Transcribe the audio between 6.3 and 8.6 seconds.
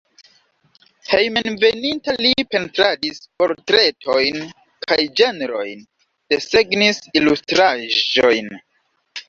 desegnis ilustraĵojn.